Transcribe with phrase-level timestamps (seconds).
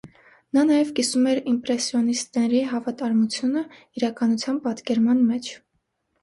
[0.57, 3.63] Նա նաև կիսում էր իմպրեսսիոնիստների հավատարմությունը
[4.01, 5.53] իրականության պատկերման մեջ։